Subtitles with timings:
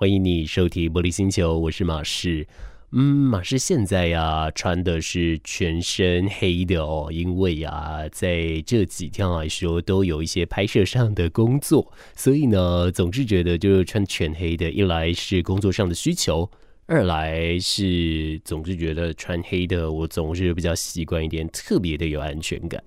[0.00, 2.46] 欢迎你收听玻璃星球，我是马士。
[2.92, 16.50] 嗯，马士现在呀穿的是全身黑的哦，因为呀在这几天来说都有一些拍摄上的工作，所以呢总是觉得就是穿全黑的，一来是工作上的需求，
[16.86, 22.82] 二来是总是觉得穿黑的我总是比较习惯一点，特别的有安全感。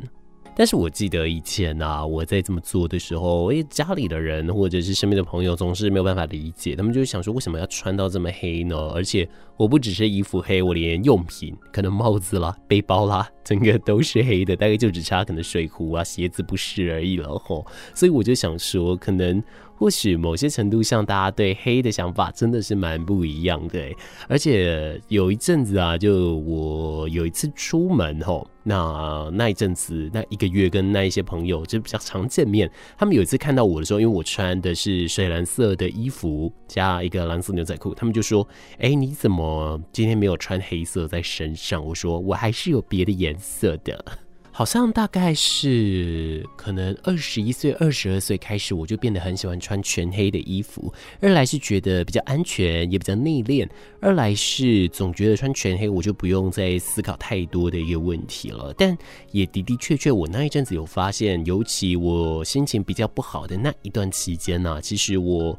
[0.56, 8.78] 但是我记得以前啊，我在这么做的时候，诶，家里的人或者是身边的朋友总是没有办法理解，他们就是想说，为什么要穿到这么黑呢？
[8.94, 17.66] 而且我不只是衣服黑，我连用品，可能帽子啦、背包啦，整个都是黑的，大概就只差可能水壶啊、鞋子不是而已了吼。
[17.94, 19.44] 所以我就想说，可能。
[19.76, 23.84] 或许某些程度上，大家对黑的想法真的是蛮不一样的。
[24.30, 38.48] 而且有一阵子啊，就我有一次出门吼，那那一阵子那一个月跟那一些朋友就比较常见面，他们有一次看到我的时候，因为我穿的是水蓝色的衣服加一个蓝色牛仔裤，他们就说
[38.80, 44.06] ：“哎，你怎么我今天没有穿黑色在身上？”我说：“我还是有别的颜色的。”
[44.56, 50.94] 好像大概是可能二十一岁、二十二岁开始，我就变得很喜欢穿全黑的衣服。
[51.22, 53.68] 二来是觉得比较安全，也比较内敛；
[54.00, 58.72] 二来是总觉得穿全黑，我就不用再思考太多的一个问题了。
[58.78, 58.96] 但
[59.32, 65.58] 也的的确确，我那一阵子有发现，尤其我心情比较不好的那一段期间呢、其实我。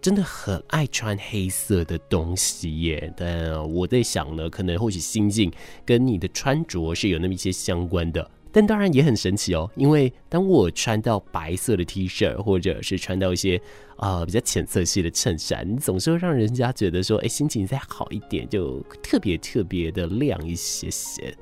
[0.00, 5.52] 真的很爱穿黑色的东西耶，但我在想呢，可能或许心境
[5.84, 13.60] 跟你的穿着是有那么一些相关的，但当然也很神奇哦，因为当我穿到白色的 T 恤，或者是穿到一些
[13.96, 21.36] 啊、呃、比较浅色系的衬衫，你总是会让人家觉得说，哎，心情再好一点，就特别特别的亮一些些。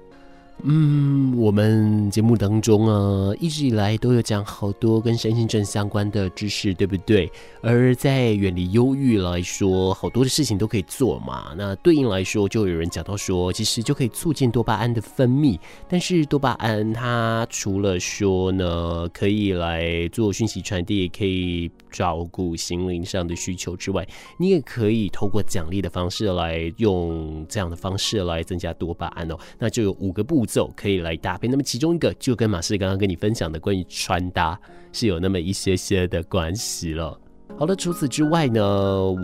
[0.65, 7.31] 嗯，我们节目当中啊，一直以来都有讲好多跟身心症相关的知识，对不对？
[7.63, 11.53] 而在远离忧郁来说，好多的事情都可以做嘛。
[11.57, 15.57] 那对应来说，就有人讲到说，其实就可以促进多巴胺的分泌。
[15.89, 24.05] 但是多巴胺它除了说呢，可以来做讯息传递，也可以照顾心灵上的需求之外，
[24.37, 29.37] 你也可以透过奖励的方式来用这样的方式来增加多巴胺哦。
[29.57, 34.59] 那就有五个步骤可以来搭配，那么其中一个就跟马士刚刚跟你分享的关于穿搭
[34.91, 37.21] 是有那么一些些的关系了。
[37.59, 38.63] 好了，除此之外呢，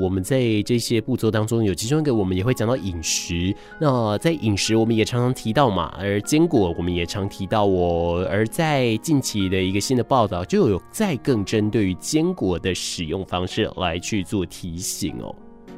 [0.02, 3.54] 我们在这些步骤当中有其中一个，我们也会讲到饮食。
[3.80, 8.26] 那在饮食，我们也常常提到嘛，而坚果我们也常提到哦。
[8.28, 15.32] 而在近期的一个新的报道，就有再更针对于坚果的使用方式来去做提醒哦。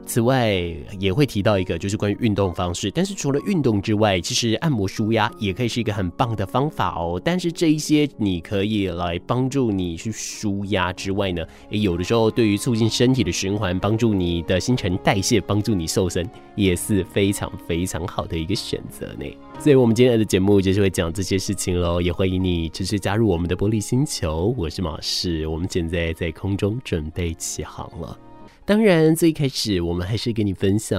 [0.06, 0.55] 此外，
[0.99, 2.91] 也会提到一个，就是关于运动方式。
[2.91, 7.21] 但是除了运动之外，其实按摩舒压也可以是一个很棒的方法哦。
[7.22, 19.27] 但是这一些你可以来帮助你去舒压之外呢，诶，有的时候对于促进身体的循环，帮助你的新陈代谢，帮助你瘦身，也是非常非常好的一个选择呢。
[19.59, 22.00] 所以，我们今天的节目就是会讲这些事情喽。
[22.00, 28.19] 也欢迎你支持加入我们的玻璃星球，我是马士，我们现在在空中准备起航了。
[28.66, 30.99] 当然，最开始我们还是跟你分享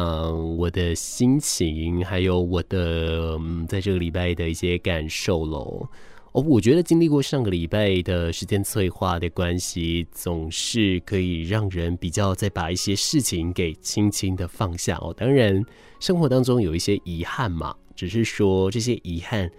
[0.55, 5.85] 我的心情，还有我的嗯，在这个礼拜的一些感受喽。
[6.31, 15.13] 哦，我觉得经历过上个礼拜的时间催化的关系，总是可以让人比较再把一些事情给轻轻的放下哦。
[15.13, 15.61] 当然，
[15.99, 19.51] 生活当中有一些遗憾嘛，只是说这些遗憾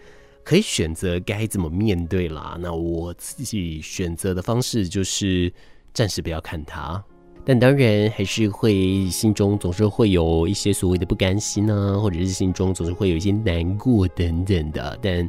[0.42, 2.56] 可以选择该怎么面对啦。
[2.58, 5.52] 那我自己选择的方式就是
[5.92, 7.04] 暂时不要看它。
[7.48, 14.98] 但当然还是会心中总是会有一些所谓的不甘心、啊，或者是心中总是会有一些难过等等的。
[15.00, 15.26] 但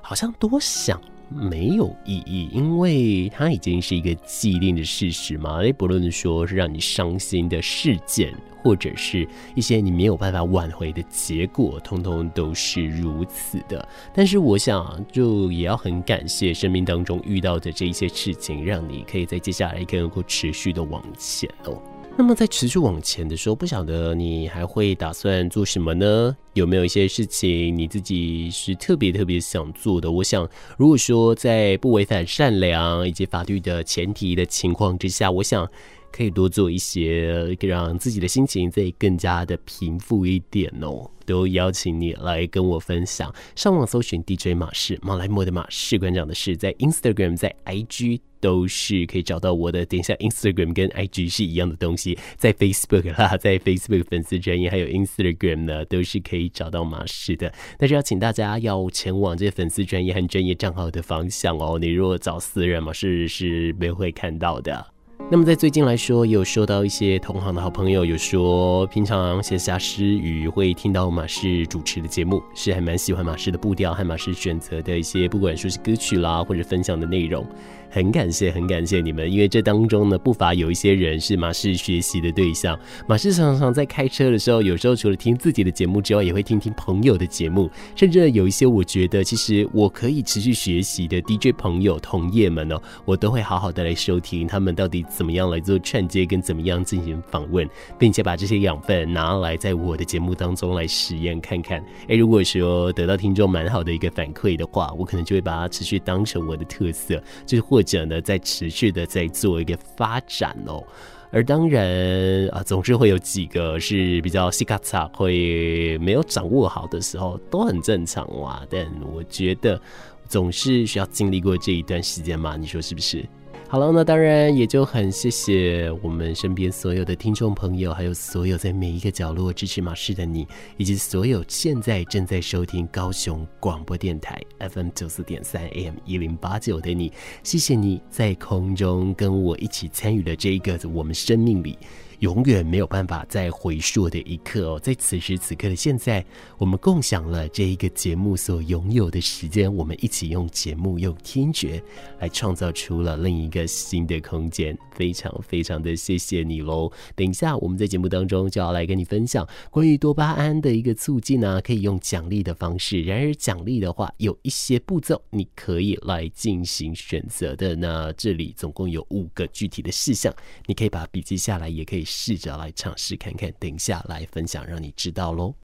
[0.00, 5.58] 好像多想没有意义，因为它已经是一个既定的事实嘛。
[5.58, 8.34] 诶，不论说是让你伤心的事件。
[8.62, 13.86] 或者是一些你没有办法挽回的结果，通通都是如此的。
[14.14, 21.76] 但是我想，就也要很感谢生命当中遇到的这一些事情，让你可以在接下来更能够持续的往前哦。
[22.16, 26.36] 那么在持续往前的时候，不晓得你还会打算做什么呢？
[26.52, 30.12] 有没有一些事情你自己是特别特别想做的？
[30.12, 35.68] 我想，如果说在不违反善良以及法律的前提的情况之下，我想。
[36.12, 41.10] 可以多做一些，让自己的心情再更加的平复一点哦。
[41.24, 43.32] 都邀请你来跟我分享。
[43.54, 49.86] 上网搜寻 DJ 马士，马来莫的马，士馆长的事，在 Instagram、在 IG 都是可以找到我的。
[49.86, 57.52] 等一下，Instagram 跟 IG 是一样的东西，在 Facebook 啦， 在 Facebook 粉丝专页还有 Instagram 呢，都是可以找到马士的。
[57.78, 61.78] 但是要请大家要前往这些粉丝专页和专业账号的方向哦。
[61.80, 64.84] 你如果找私人马士是没会看到的。
[65.30, 77.46] 那么在最近来说，也有收到一些同行的好朋友有说，平常闲暇之余会听到马氏主持的节目，是还蛮喜欢马氏的步调和马氏选择的一些，不管说是歌曲啦，或者分享的内容。
[77.94, 82.78] 很感谢，很感谢你们，因为这当中呢，不乏有一些人是马氏学习的对象。
[83.06, 97.68] 马氏常常在开车的时候，有时候除了听自己的节目之外，也会听听朋友的节目，甚至有一些我觉得其实我可以持续学习的 DJ 朋友同业们哦，我都会好好的来收听他们到底怎么样来做串接，跟怎么样进行访问，
[97.98, 101.84] 并且把这些养分拿来在我的节目当中来实验看看。
[102.08, 107.81] 诶，如果说得到听众蛮好的一个反馈的话，我可能就会把它持续当成我的特色，就是或。
[107.82, 110.82] 者呢，在持续的在做一个发展哦，
[111.30, 118.64] 而当然啊，总是会有几个是比较细卡嚓，会没有掌握好的时候，都很正常哇。
[118.68, 119.80] 但我觉得
[120.28, 123.24] 总是需要经历过这一段时间嘛，你说是不是？
[123.72, 130.46] 好了，那当然也就很谢谢我们身边所有的听众朋友，还有所有在每一个角落支持马氏的你，
[130.76, 137.10] 以及所有现在正在收听高雄广播电台 FM 九四点三 AM 一零八九的你，
[137.42, 141.78] 谢谢你在空中跟我一起参与了这一个我们生命里。
[142.22, 146.24] 永远没有办法再回溯的一刻哦，在此时此刻的现在，
[146.56, 151.82] 我们共享了这一个节目所拥有的时间，我们一起用节目、用听觉
[152.20, 156.92] 来创造出了另一个新的空间，非常非常的谢谢你喽！
[157.16, 163.02] 等一下，我们在节目当中就要来跟你分享关于多巴胺的一个促进呢，可以用奖励的方式。
[163.02, 167.74] 然而，奖励的话有一些步骤，你可以来进行选择的。
[167.74, 170.32] 那这里总共有五个具体的事项，
[170.66, 172.06] 你可以把笔记下来，也可以。
[172.12, 175.54] 试着来尝试看看，等一下来分享，让你知道喽。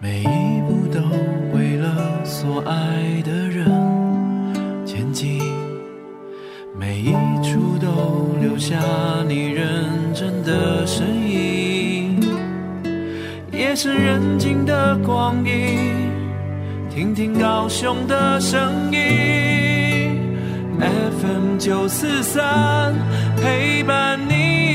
[0.00, 1.00] 每一步都
[1.52, 3.66] 为了所爱的人
[4.86, 5.42] 前进，
[6.78, 8.78] 每一处都留下
[9.26, 12.20] 你认真的身影，
[13.52, 16.14] 夜深人静的光阴。
[16.88, 19.45] 听听高雄的声音
[20.80, 22.94] ，FM 九四三
[23.36, 24.65] 陪伴你。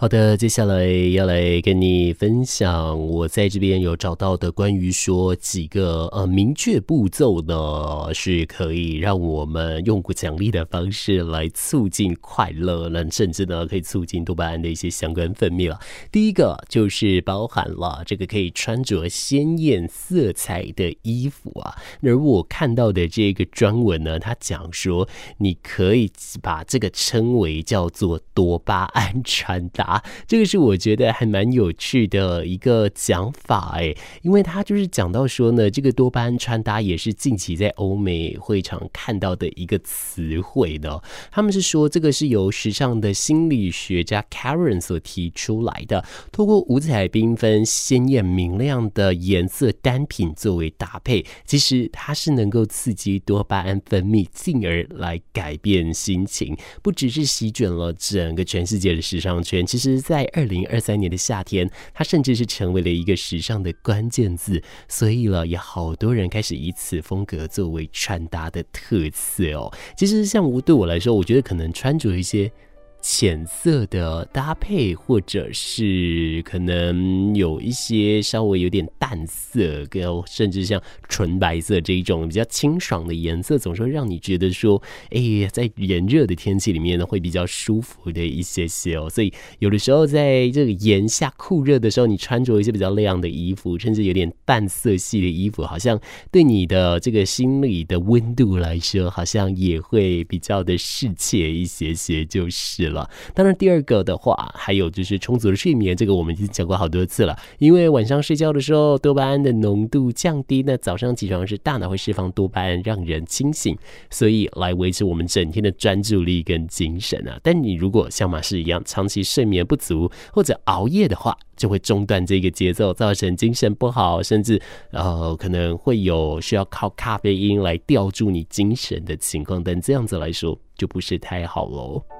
[0.00, 15.80] 好的，接下来要来跟你分享，我在这边有找到的关于说几个呃明确步骤呢，是可以让我们用奖励的方式来促进快乐，那甚至呢可以促进多巴胺的一些相关分泌了。
[16.12, 21.74] 第一个就是包含了这个可以穿着鲜艳色彩的衣服啊，
[22.04, 25.08] 而我看到的这个专文呢，它讲说
[25.38, 26.08] 你可以
[26.40, 29.87] 把这个称为叫做多巴胺穿搭。
[29.88, 41.02] 啊，这个是我觉得还蛮有趣的一个讲法哎，因为他就是讲到说呢，这个多巴胺穿搭也是近期在欧美会常看到的一个词汇的。
[41.30, 59.64] 他们是说，这个是由时尚的心理学家 Karen 所提出来的，透过五彩缤纷、鲜艳明亮的颜色单品作为搭配，其实它是能够刺激多巴胺分泌，进而来改变心情，不只是席卷了整个全世界的时尚圈。
[59.64, 69.72] 其，其实在二零二三年的夏天，它甚至是成为了一个时尚的关键字，所以了，也好多人开始以此风格作为穿搭的特色哦。
[69.96, 72.50] 其实，像我对我来说，我觉得可能穿着一些。
[73.00, 89.08] 浅色的搭配，或者是可能有一些稍微有点淡色，跟甚至像纯白色这一种比较清爽的颜色，总是会让你觉得说，哎呀，在炎热的天气里面呢，会比较舒服的一些些哦。
[89.08, 95.98] 所以有的时候在这个炎夏酷热的时候，你穿着一些比较亮的衣服，甚至有点淡色系的衣服，好像
[96.32, 102.87] 对你的这个心里的温度来说，好像也会比较的适切一些些，就是。
[102.88, 107.36] 了，当然第二个的话，还有就是充足的睡眠，这个我们已经讲过好多次了。
[107.58, 113.76] 因为晚上睡觉的时候，多巴胺的浓度降低，那早上起床时大脑会释放多巴胺，让人清醒，
[114.10, 117.38] 所以来维持我们整天的专注力跟精神啊。
[117.42, 124.60] 但你如果像马氏一样长期睡眠不足或者熬夜的话，就会中断这个节奏，造成精神不好，甚至
[124.92, 129.62] 呃可能会有需要靠咖啡因来吊住你精神的情况。
[129.62, 132.17] 但这样子来说，就不是太好喽。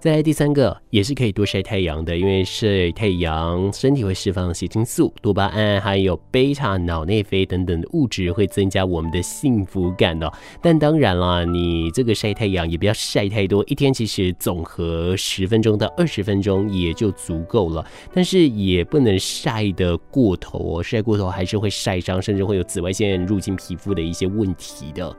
[0.00, 10.30] 再来第三个，也是可以多晒太阳的，因为晒太阳，身体会释放血清素、多巴胺，还有贝塔脑内啡等等的物质，会增加我们的幸福感哦。
[10.62, 17.84] 但当然啦，你这个晒太阳也不要晒太多，一天其实总和十分钟到二十分钟也就足够了。
[18.14, 25.12] 但是也不能晒得过头哦，晒过头还是会晒伤，甚至会有紫外线入侵皮肤的一些问题的。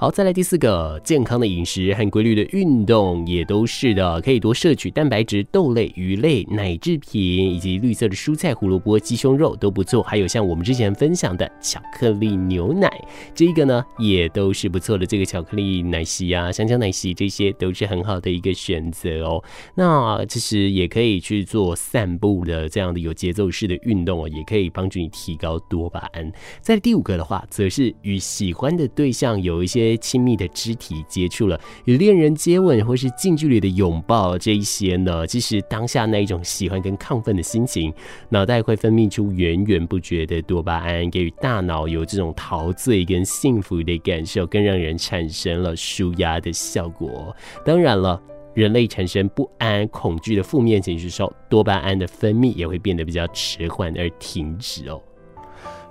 [0.00, 10.00] 好，再来第四个，健康的饮食和规律的运动也都是的，可以多摄取蛋白质、豆类、鱼类、奶制品以及绿色的蔬菜、胡萝卜、鸡胸肉都不错。
[10.00, 12.88] 还有像我们之前分享的巧克力牛奶，
[13.34, 15.04] 这个呢也都是不错的。
[15.04, 19.42] 这个巧克力奶昔啊、香蕉奶昔这些都是很好的一个选择哦。
[19.74, 26.32] 那其实也可以去做散步的这样的有节奏式的运动哦，也可以帮助你提高多巴胺。
[26.60, 29.87] 在第五个的话，则是与喜欢的对象有一些。
[29.96, 37.92] 亲密的肢体接触了，与恋人接吻或是近距离的拥抱，这一些呢，其实当下那一种喜欢跟亢奋的心情，
[38.28, 47.34] 脑袋会分泌出源源不绝的多巴胺，给予大脑有这种陶醉跟幸福的感受，更让人产生了舒压的效果。
[47.64, 48.20] 当然了，
[48.54, 55.00] 人类产生不安、恐惧的负面情绪时候，多巴胺的分泌也会变得比较迟缓而停止哦。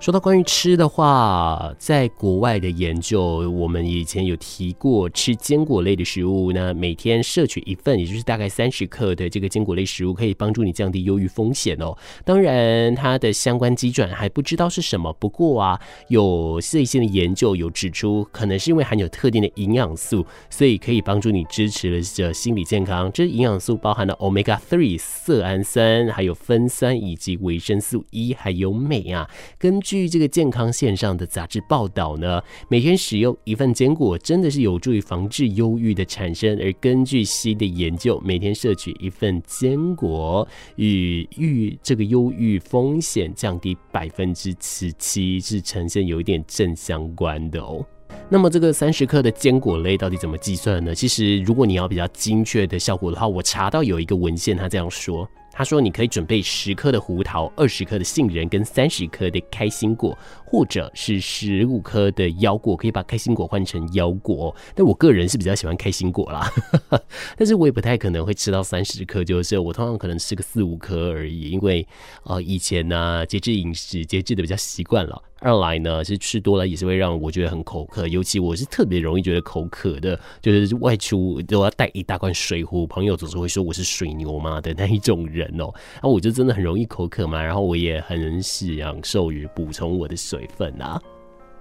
[0.00, 11.98] 说到关于吃的话，在国外的研究，我们以前有提过，吃坚果类的食物呢，每天摄取一份，也就是大概三十克的这个坚果类食物，可以帮助你降低忧郁风险哦。
[12.24, 23.10] 当然，它的相关机转还不知道是什么，不过啊，有最新的研究有指出，可能是因为含有特定的营养素，所以可以帮助你支持了这心理健康。
[23.12, 29.28] 这营养素包含了 Omega Three 色氨酸，还有酚酸以及维生素 E，还有镁啊，
[29.58, 29.82] 跟。
[29.88, 36.60] 据这个健康线上的杂志报道呢，每天使用一份坚果真的是有助于防治忧郁的产生。
[36.60, 47.82] 而根据新的研究，每天摄取一份坚果与郁这个忧郁风险降低百分之十七，是呈现有一点正相关的哦。
[48.28, 50.94] 那么这个三十克的坚果类到底怎么计算呢？
[50.94, 55.26] 其实如果你要比较精确的效果的话，我查到有一个文献，他这样说。
[55.58, 64.54] 他说：“你可以准备十颗的胡桃、二十颗的杏仁跟三十颗的开心果，或者是十五颗的腰果，可以把开心果换成腰果。
[64.76, 66.48] 但我个人是比较喜欢开心果啦，
[67.36, 71.84] 但是我也不太可能会吃到三十颗，就是我通常可能吃个四五颗而已，因为
[72.22, 91.00] 呃以前呢、啊、节制饮食，节制的比较习惯了。”二来呢，是吃多了也是会让我觉得很口渴，尤其我是特别容易觉得口渴的，就是外出都要带一大罐水壶，朋友总是会说我是水牛嘛的那一种人哦，那我就真的很容易口渴嘛，然后我也很享受于补充我的水分啊。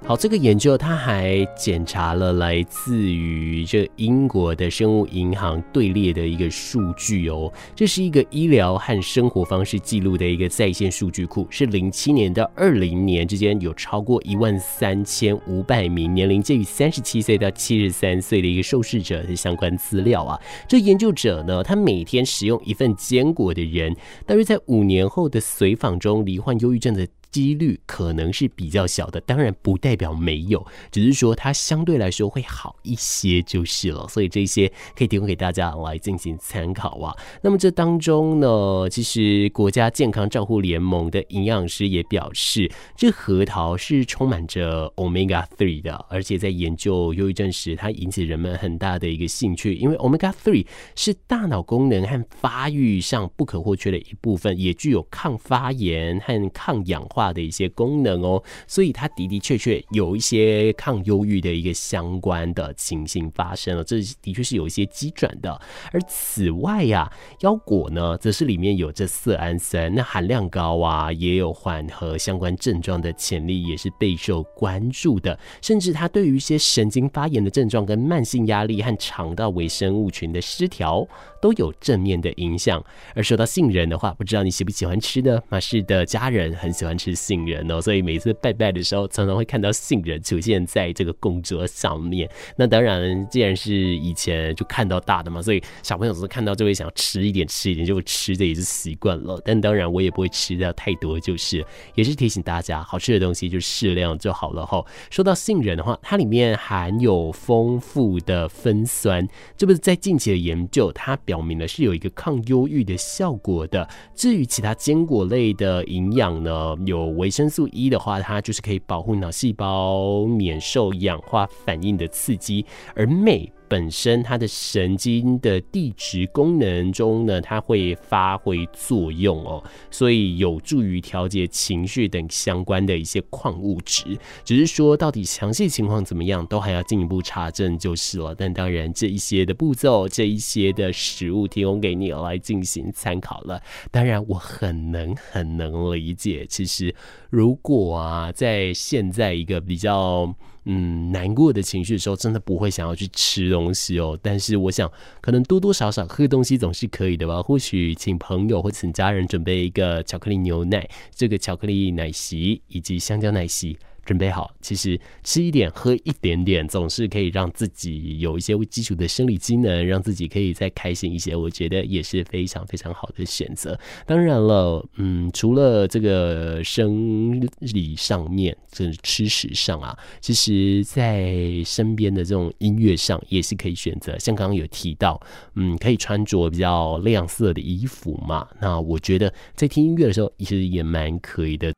[0.05, 20.39] 好，这个研究他还检查了来自于这英国的生物银行队列的一个数据哦，这是一个医疗和生活方式记录的一个在线数据库，是零七年到二零年之间有超过一万三千五百名年龄介于三十七岁到七十三岁的一个受试者的相关资料啊。
[20.69, 23.93] 这研究者呢，他每天食用一份坚果的人，
[24.25, 27.05] 大约在五年后的随访中罹患忧郁症的。
[27.31, 34.07] 几率可能是比较小的，当然不代表没有，只是说它相对来说会好一些就是了。
[34.07, 37.15] 所以这些可以提供给大家来进行参考啊。
[37.41, 50.65] 那么这当中呢，其实国家健康照护联盟的营养师也表示，这核桃是充满着 Omega Three 的，而且在研究忧郁症时，它引起人们很大的一个兴趣，因为 Omega Three
[50.95, 65.59] 是大脑功能和发育上不可或缺的一部分，也具有抗发炎和抗氧化化的一些功能哦，所以它的的确确有一些抗忧郁的一个相关的情形发生了，这的确是有一些机转的。
[65.91, 75.39] 而此外呀、腰果呢，则是里面有这色氨酸，那含量高啊，也有缓和相关症状的潜力，也是备受关注的。
[75.59, 81.07] 甚至它对于一些神经发炎的症状、跟慢性压力和肠道微生物群的失调
[81.41, 82.83] 都有正面的影响。
[83.15, 85.41] 而说到杏仁的话，不知道你喜不喜欢吃呢？
[85.49, 87.06] 马氏的家人很喜欢吃。
[87.11, 92.29] 是杏仁哦，所以每次拜拜的时候，常常会看到杏仁出现在这个供桌上面。
[92.55, 99.41] 那当然，既然是以前就看到大的嘛，所以小朋友总是看到就会想吃一点，吃一点就会吃的也是习惯了。
[99.45, 104.83] 但当然，我也不会吃掉太多，就是也是提醒大家，好吃的东西就适量就好了哈。
[105.09, 113.87] 说到杏仁的话，它里面含有丰富的酚酸，这不是在近期的研究，它表明了是有一个抗忧郁的效果的。
[114.13, 116.96] 至于其他坚果类的营养呢，有。
[116.97, 123.51] 有维生素 E 的话，它就是可以保护脑细胞免受氧化反应的刺激，而镁。
[123.67, 134.17] 本身它的神经的地质功能中呢，它会发挥作用哦，所以有助于调节情绪等相关的一些矿物质。
[134.43, 138.33] 只是说到底详细情况怎么样，都还要进一步查证就是了。
[138.33, 143.61] 但当然这一些的步骤，这一些的食物提供给你来进行参考了。
[143.91, 146.95] 当然我很能很能理解，其实
[147.29, 150.33] 如果啊，在现在一个比较。
[150.69, 154.19] 嗯，难过的情绪的时候，真的不会想要去吃东西哦。
[154.21, 157.41] 但是我想，可能多多少少喝东西总是可以的吧。
[157.41, 163.77] 或许请朋友或请家人准备一个巧克力牛奶，这个巧克力奶昔以及香蕉奶昔。
[164.07, 171.35] 准备好，其实吃一点、喝一点点，总是可以让自己有一些基础的生理机能，让自己可以再开心一些。
[171.35, 173.77] 我觉得也是非常非常好的选择。
[174.05, 184.17] 当然了，嗯，除了这个生理上面，这吃食上啊，其实在身边的这种音乐上也是可以选择。
[184.17, 185.21] 像刚刚有提到，
[185.55, 188.47] 嗯，可以穿着比较亮色的衣服嘛。
[188.61, 191.73] 那我觉得在听音乐的时候，其实也蛮可以的。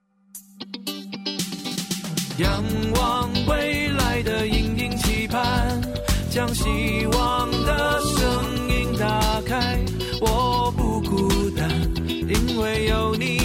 [2.40, 2.64] 仰
[2.96, 5.82] 望未来的隐隐期盼，
[6.30, 9.78] 将希望的声音打开。
[10.22, 11.70] 我不孤单，
[12.08, 13.39] 因为有你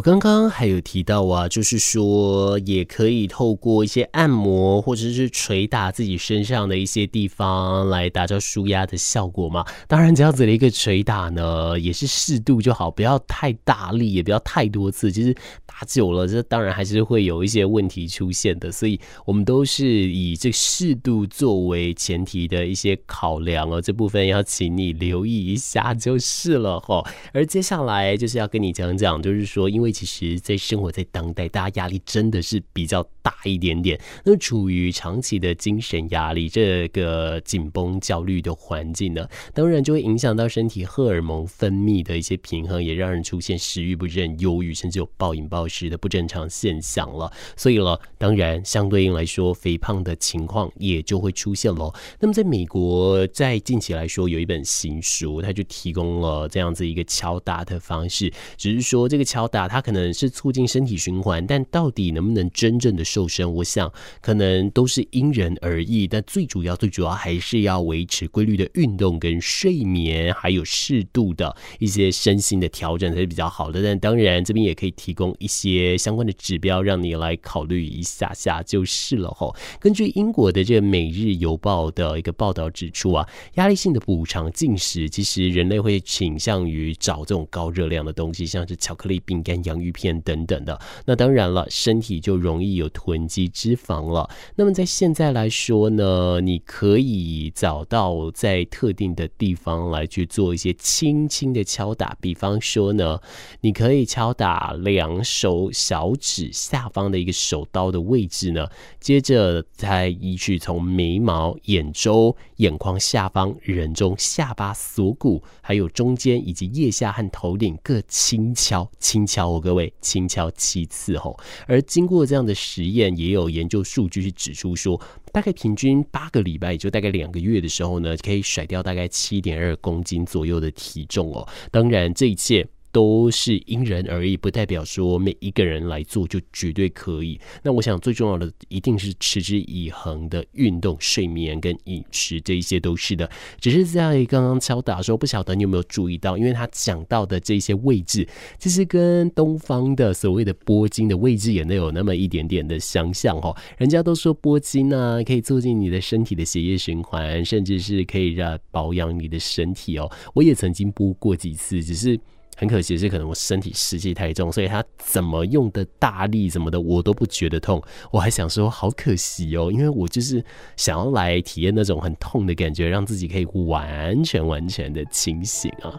[0.00, 9.62] 我刚刚还有提到啊，就是说也可以透过一些按摩或者是捶打自己身上的一些地方来达到舒压的效果嘛。
[9.86, 15.12] 当然，这样子的一个捶打呢，也是适度就好，不要太大力，也不要太多次。
[15.12, 15.34] 其实
[15.66, 18.72] 打久了，这当然还是会有一些问题出现的。
[18.72, 23.82] 所以我们都是以这适度作为前提的一些考量哦。
[23.82, 27.06] 这部分要请你留意一下就是了哈。
[27.34, 34.00] 而接下来就是要跟你讲讲，就是说因为其实，在生活在当代，大家压力真的是比较大一点点。
[34.24, 47.32] 那处于长期的精神压力，这个紧绷、焦虑的环境呢，当然就会影响到身体荷尔蒙分泌的一些平衡，也让人出现食欲不振、忧郁，甚至有暴饮暴食的不正常现象了。
[47.56, 51.94] 所以了，当然相对应来说，肥胖的情况也就会出现了。
[52.18, 59.69] 那么，在美国，在近期来说，有一本新书，它就提供了这样子一个敲打的方式，只是说这个敲打。
[59.70, 66.08] 它可能是促进身体循环，但到底能不能真正的瘦身，我想可能都是因人而异。
[66.08, 73.80] 但最主要、最主要还是要维持规律的运动跟睡眠，还有适度的一些身心的调整才是比较好的。
[73.80, 79.54] 但当然，这边也可以提供一些相关的指标，让你来考虑一下下就是了吼。
[79.78, 89.59] 根据英国的这个《每日邮报》的一个报道指出啊，压力性的补偿进食，其实人类会倾向于找这种高热量的东西，像是巧克力、饼干。
[89.64, 94.28] 洋芋片等等的，那当然了，身体就容易有囤积脂肪了。
[94.56, 103.18] 那么在现在来说呢，你可以找到在特定的地方来去做一些轻轻的敲打，比方说呢，
[103.60, 108.66] 你可以敲打两手小指下方的一个手刀的位置呢，
[109.00, 119.49] 接着再依据从眉毛、眼周、眼眶下方、人中、下巴、锁骨，还有中间以及腋下和头顶各轻敲，轻敲。
[119.50, 125.00] 哦各位轻敲七次吼，而经过这样的实验，也有研究数据是指出说，
[125.32, 131.46] 大概平均八个礼拜，也就大概两个月的时候呢，可以甩掉大概七点二公斤左右的体重哦。
[131.70, 132.66] 当然，这一切。
[132.92, 137.40] 都是因人而异，不代表说每一个人来做就绝对可以。
[137.62, 143.30] 那我想最重要的一定是持之以恒的运动、睡眠跟饮食，这一些都是的。
[143.60, 148.26] 只是在刚刚敲打的时候，不晓得你有没有注意到，因为他讲到的这些位置，
[148.58, 153.56] 其实跟东方的所谓的拨筋的位置也能有那么一点点的相像哦。
[153.78, 160.10] 人家都说拨筋呢，可以促进你的身体的血液循环，甚至是可以让保养你的身体哦。
[160.34, 162.18] 我也曾经拨过几次，只是。
[162.60, 167.82] 很可惜是，可能我身体湿气太重，所以他怎么用的大力什么的，我都不觉得痛。
[168.10, 170.44] 我还想说，好可惜哦，因为我就是
[170.76, 175.98] 想要来体验那种很痛的感觉，让自己可以完全完全的清醒啊。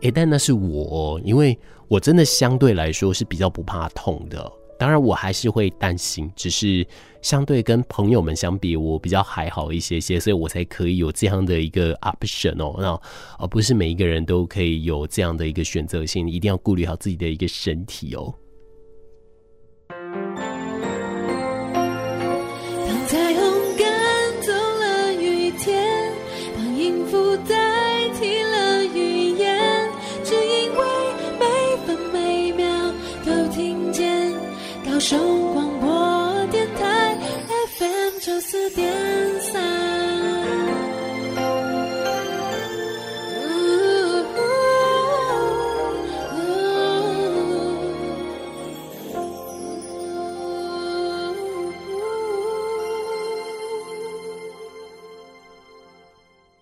[0.00, 4.50] 诶，但那是我，因为我真的相对来说是比较不怕痛的。
[4.80, 6.86] 当然，我还是会担心，只是
[7.20, 12.98] 相对跟朋友们相比，我比较还好一些些，所以我才可以有这样的一个 option 哦，那
[13.38, 18.34] 而不是每一个人都可以有这样的一个选择性，一定要顾虑好自己的一个身体哦。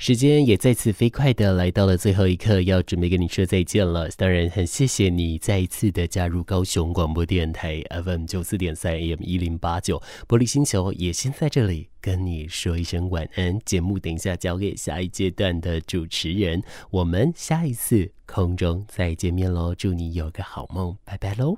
[0.08, 4.08] 时间也再次飞快的来到了最后一刻，要准备跟你说再见了。
[4.16, 13.58] 当然，很谢谢你再一次的加入高雄广播电台 FM 九四点三 AM 一零八九玻璃星球，也先在这里跟你说一声晚安。
[13.66, 19.74] 节目等一下交给下一阶段的主持人，我们下一次空中再见面喽！
[19.74, 21.56] 祝你有个好梦，拜拜喽。